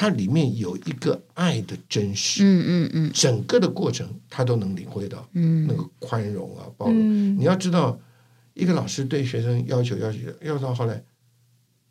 [0.00, 7.36] 它里面有一个爱的真实，嗯嗯嗯，整个的过程他都能领会到，嗯，那个宽容啊，包容。
[7.36, 7.98] 你要知道，
[8.54, 11.02] 一个老师对学生要求要求要到后来，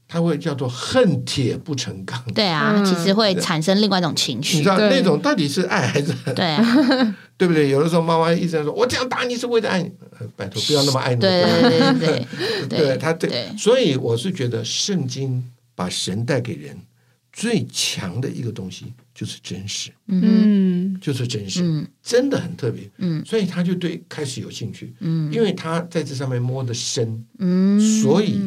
[0.07, 2.17] 他会叫做恨铁不成钢。
[2.33, 4.55] 对啊，其实会产生另外一种情绪。
[4.59, 6.33] 你知道那种到底是爱还是恨？
[6.33, 6.55] 对，
[7.35, 7.67] 对不对？
[7.69, 9.91] 有的时候妈妈一直在说：“我这样打你是为了爱你。”
[10.37, 11.19] 拜托，不要那么爱你。
[11.19, 12.27] 对对对
[12.69, 15.43] 对，对 他对，所以我是觉得圣经
[15.75, 16.77] 把神带给人。
[17.37, 28.39] 最强的一个东西就是真实，嗯，就是真实，真的很特别，嗯，所以他就对开始有兴趣，嗯，因为他在这上面摸得深，嗯，所以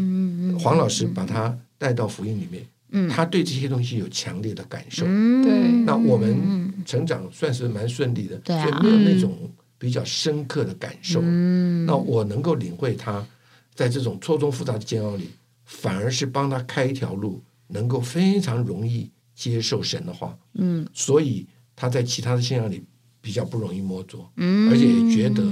[0.59, 9.49] 黄老师把他带到福音里面，嗯，他对这些东西有强烈的感受，对，那我们成长算是蛮顺利的，对所以没有那种
[9.79, 13.25] 比较深刻的感受，嗯，那我能够领会他
[13.73, 15.31] 在这种错综复杂的煎熬里，
[15.65, 17.41] 反而是帮他开一条路。
[17.71, 22.85] 能够非常容易接受神的话，嗯，所以他在其他的信仰里
[23.21, 25.43] 比较不容易摸着，嗯，而且也觉得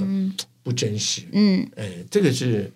[0.63, 2.73] 不真实，嗯，哎，这个是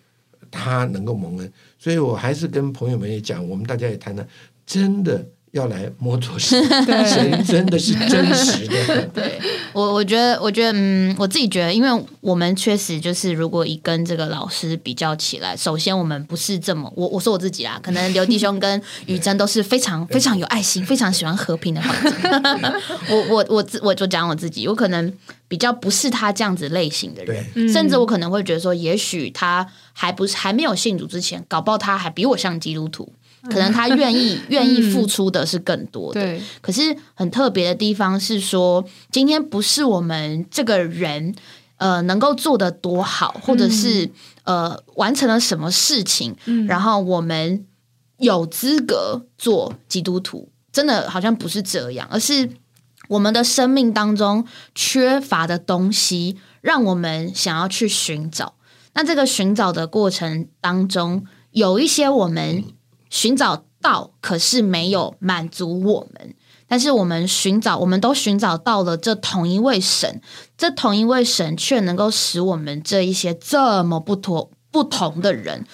[0.51, 4.27] 他能够蒙恩，所以我还是跟朋友们也讲，我们大家也谈谈，
[4.65, 5.31] 真的。
[5.53, 6.63] 要来摸索神，
[7.07, 9.07] 神真的是真实的。
[9.13, 9.39] 对
[9.75, 22.13] 我，我觉得，我觉得，嗯，我自己觉得，因为我们确实就是，如果一跟这个老师比较起来，首先我们不是这么，我我说我自己啦，可能刘弟兄跟雨珍都是非常 非常有爱心，非常喜欢和平的环境。
[23.11, 25.13] 我我我自我就讲我自己，我可能
[25.49, 33.13] 比较不是他这样子类型的人，甚至我可能会觉得说，也许他还不是还没有信主之前，搞不好他还比我像基督徒。
[33.51, 36.21] 可能他愿意 愿意付出的是更多的。
[36.21, 41.35] 对，可是很特别的地方是说，今天不是我们这个人
[41.77, 44.11] 呃能够做的多好，或者是
[44.45, 46.37] 呃完成了什么事情，
[46.69, 47.67] 然后我们
[48.19, 52.49] 有资格做基督徒，真的好像不是这样，而是
[53.09, 58.55] 我们的生命当中缺乏的东西，让我们想要去寻找。
[58.95, 62.63] 那这个寻找的过程当中，有一些我们
[63.13, 66.35] 寻找到，可是没有满足我们。
[66.67, 70.23] 但是我们寻找，我们都寻找到了这同一位神，
[70.57, 75.67] 这同一位神却能够使我们这一些这么不同不同的人，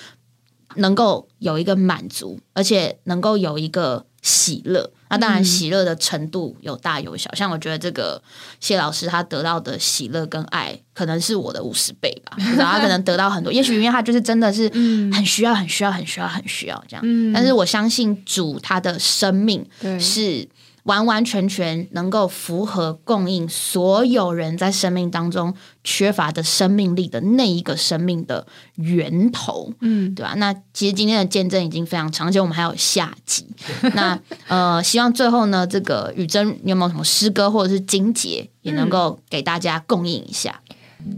[0.75, 4.91] 能够有一个满足，而且能够有一个喜乐。
[5.11, 7.35] 那当然，喜乐的程度有大有小。
[7.35, 8.23] 像我觉得这个
[8.61, 12.37] 谢老师他得到的喜乐跟爱，可能是我的五十倍吧。
[12.59, 14.69] 然后他可能得到很多，也许因为他就是真的是
[15.13, 17.33] 很需要、很需要、很需要、很需要这样。
[17.33, 19.67] 但是我相信主他的生命
[19.99, 20.49] 是。
[20.89, 30.33] 完完全全能够符合供应所有人在生命当中缺乏的生命力的那一个生命的源头，嗯，对吧？
[30.39, 33.47] 那其实今天的见证已经非常长，而且我们还有下集。
[33.95, 34.19] 那
[34.49, 40.59] 呃，希望最后呢，这个雨珍有没有什么诗歌或者是经节也能够给大家供应一下？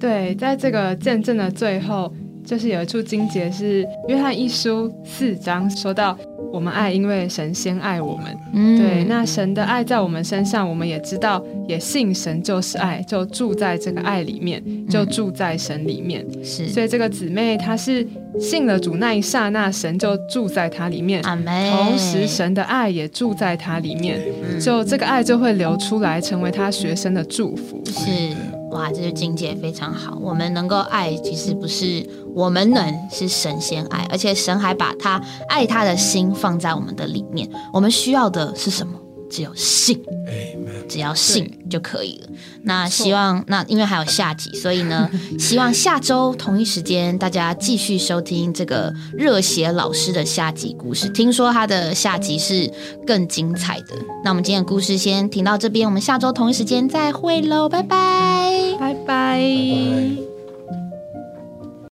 [0.00, 2.12] 对，在这个见证的最后，
[2.44, 6.18] 就是有一处经节是约翰一书四章说到。
[6.52, 8.36] 我们爱，因为神先爱我们。
[8.76, 16.26] 对，那神的爱在我们身上，我们也知道，也信神就是爱，就住在这个爱里面，就住在神里面。
[16.42, 18.06] 是，所以这个姊妹她是
[18.38, 21.22] 信了主那一刹那，神就住在她里面。
[21.22, 24.20] 同时，神的爱也住在她里面，
[24.60, 27.82] 就这个爱就会流出来，成为她学生的祝福。
[27.86, 28.59] 是。
[28.70, 30.18] 哇，这个境界非常好。
[30.20, 37.48] 我们能够爱，其实不是我们能，是神仙爱，而且神还把他爱他的心放在我们的里面。
[37.72, 38.98] 我们需要的是什么？
[39.30, 39.96] 只有信，
[40.90, 42.28] 只要信就可以了。
[42.64, 51.08] 那希望，那因为还有下集，所以呢， 希望下周同一时间大家继续收听这个热血老师的下集故事。
[51.10, 52.68] 听说他的下集是
[53.06, 53.94] 更精彩的。
[54.24, 60.29] 那我们今天的故事先停到这边，我们下周同一时间再会喽，拜拜，拜拜。